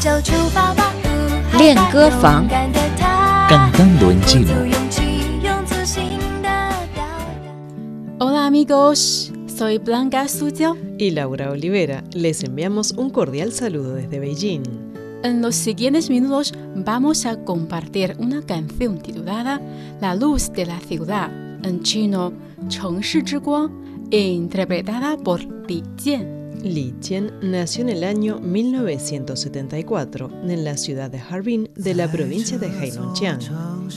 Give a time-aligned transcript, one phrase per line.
[0.00, 0.92] 就出发吧，
[1.58, 4.46] 练歌房勇敢的他 Cantando en 鼓 chino.
[4.46, 5.02] 足勇气，
[5.42, 6.48] 用自信的
[6.94, 7.04] 表
[8.18, 8.24] 达。
[8.24, 10.76] Hola amigos, soy Blanca Suzhou.
[10.98, 12.02] y Laura Olivera.
[12.12, 14.62] Les enviamos un cordial saludo desde Beijing.
[15.22, 19.60] En los siguientes minutos vamos a compartir una canción titulada
[20.00, 21.30] La luz de la ciudad,
[21.62, 22.32] en chino
[22.70, 23.70] 城市之光,
[24.10, 26.33] interpretada por Li Jian.
[26.65, 32.57] Li Qian nació en el año 1974 en la ciudad de Harbin de la provincia
[32.57, 33.39] de Heilongjiang.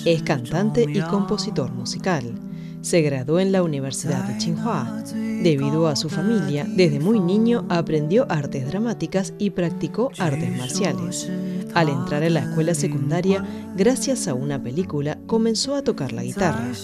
[0.04, 2.34] Es cantante y compositor musical.
[2.82, 5.02] Se graduó en la Universidad de Tsinghua.
[5.14, 11.30] Debido a su familia, desde muy niño aprendió artes dramáticas y practicó artes marciales.
[11.72, 13.44] Al entrar a la escuela secundaria,
[13.76, 16.74] gracias a una película, comenzó a tocar la guitarra.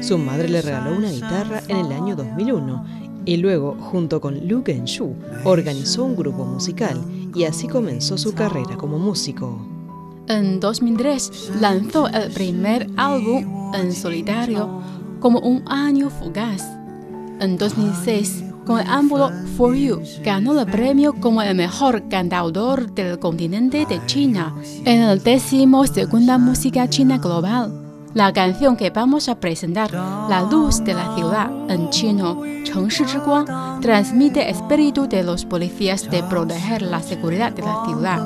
[0.00, 4.62] Su madre le regaló una guitarra en el año 2001 y luego, junto con Lu
[4.64, 5.14] Genshu,
[5.44, 7.00] organizó un grupo musical
[7.34, 9.58] y así comenzó su carrera como músico.
[10.28, 14.80] En 2003 lanzó el primer álbum en solitario
[15.20, 16.62] como un año fugaz.
[17.40, 23.18] En 2006, con el álbum For You, ganó el premio como el mejor cantautor del
[23.18, 27.83] continente de China en el décimo segunda música china global.
[28.14, 32.42] La canción que vamos a presentar, La luz de la ciudad, en chino,
[33.80, 38.20] transmite espíritu de los policías de proteger la seguridad de la ciudad.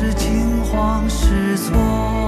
[0.00, 2.19] 是惊慌失措。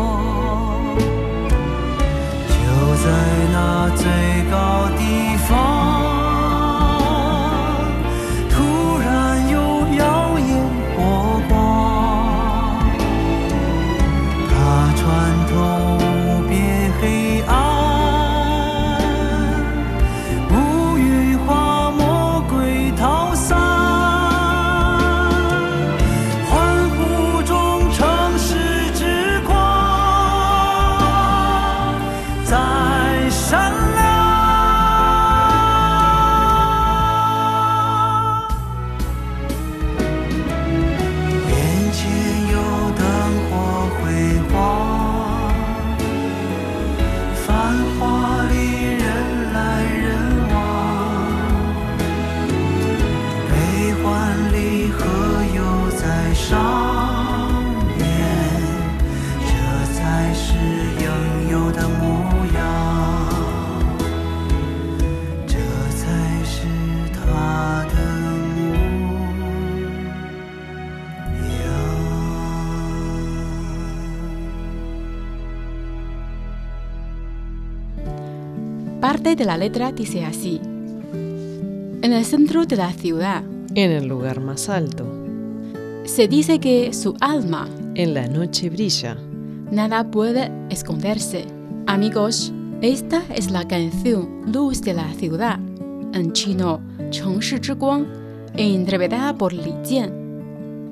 [79.31, 80.59] Parte de la letra dice así.
[82.01, 83.41] En el centro de la ciudad
[83.73, 85.05] En el lugar más alto,
[86.03, 89.15] se dice que su alma en la noche brilla.
[89.71, 91.45] nada puede esconderse.
[91.85, 92.51] Amigos,
[92.81, 95.57] esta es la canción Luz de la ciudad,
[96.11, 98.05] en chino 城市之光,
[98.57, 100.11] interpretada por Li Jian.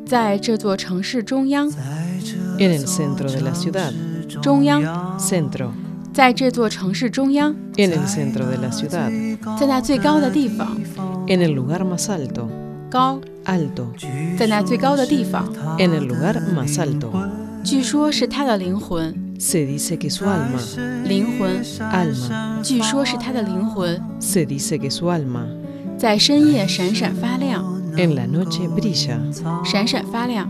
[0.05, 1.69] 在这座城市中央，
[2.59, 3.91] En el centro de la ciudad,
[4.41, 5.73] 中央， centro,
[6.19, 9.11] 在这座城市中央， en el centro de la ciudad,
[9.57, 10.77] 在那最高的地方，
[11.27, 12.47] en el lugar más alto,
[12.89, 13.87] 高， alto,
[14.37, 15.45] 在那最高的地方，
[15.77, 17.11] en el lugar más alto.
[17.63, 20.59] 据说是他的灵魂 Se dice que su alma,
[21.03, 21.61] 灵魂，
[21.91, 25.45] alma, 据说是他的灵魂， se dice que su alma
[25.97, 27.63] 在深夜闪闪发亮，
[27.97, 29.17] en la noche brilla,
[29.65, 30.49] 闪闪发亮，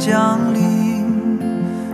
[0.00, 1.38] 降临，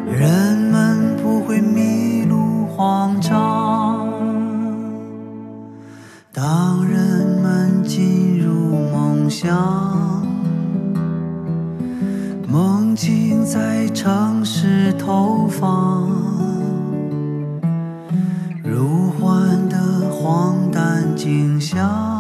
[0.06, 4.08] 人们不会迷路慌张。
[6.32, 10.24] 当人们进入梦乡，
[12.46, 16.08] 梦境在城市投放，
[18.62, 19.76] 如幻的
[20.12, 22.15] 荒诞景象，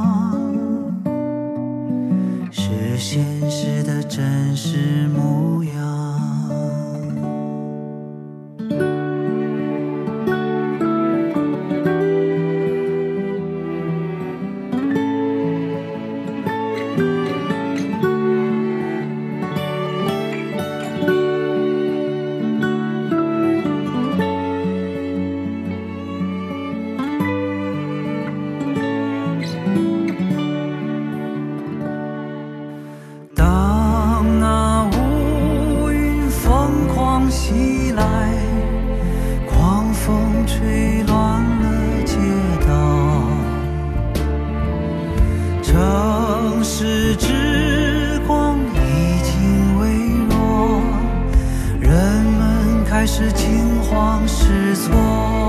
[54.38, 55.45] 是错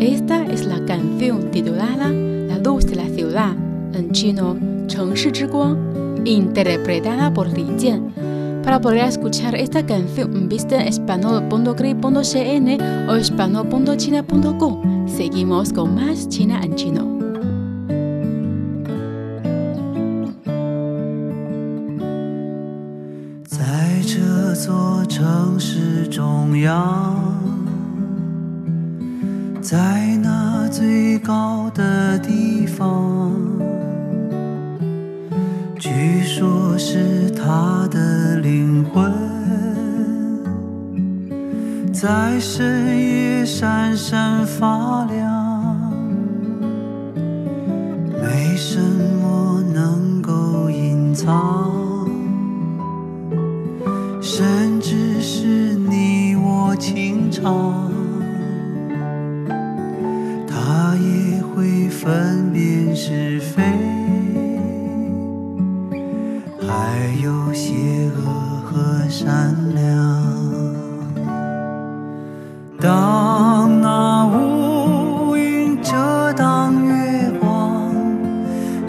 [0.00, 3.54] Esta es la canción titulada La luz de la ciudad,
[3.92, 5.32] en chino Chengshi
[6.24, 8.12] interpretada por Li Jian.
[8.64, 15.08] Para poder escuchar esta canción, visiten español.cri.cn o español.china.com.
[15.08, 17.14] Seguimos con más China en chino.
[29.64, 33.32] 在，那最高的地方，
[35.78, 39.10] 据说是他的灵魂，
[41.94, 45.90] 在深夜闪闪发亮，
[48.22, 51.72] 没什么能够隐藏。
[54.20, 57.83] 甚至是你我情长，
[61.94, 63.62] 分辨是非，
[66.60, 66.66] 还
[67.22, 68.20] 有邪恶
[68.64, 69.84] 和善良。
[72.80, 77.94] 当那乌云遮挡月光，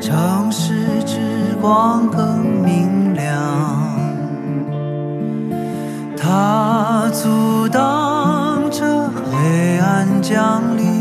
[0.02, 0.74] 城市
[1.06, 3.32] 之光更明亮。
[6.18, 10.95] 它阻挡着黑暗降临，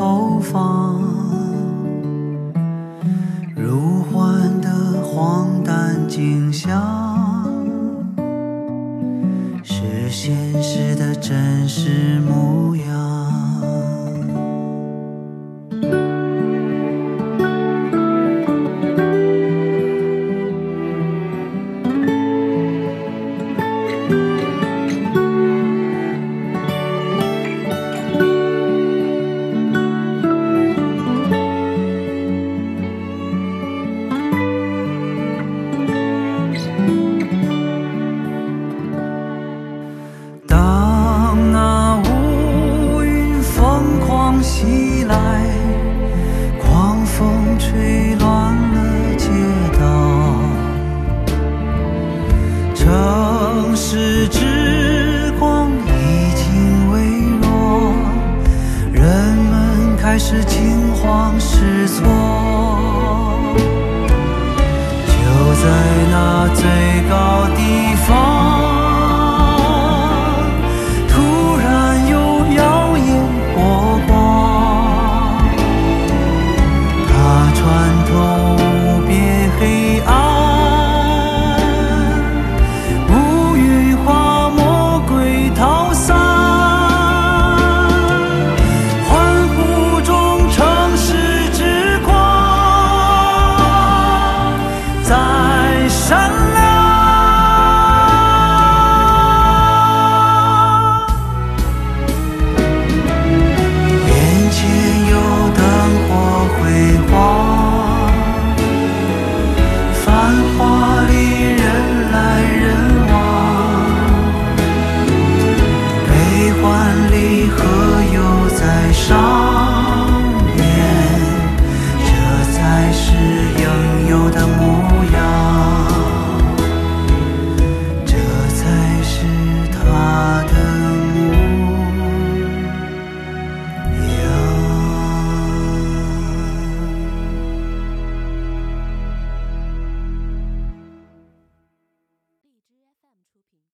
[0.00, 0.94] 头发。
[3.54, 4.70] 如幻的
[5.02, 7.54] 荒诞景象
[9.62, 12.18] 是现实的真实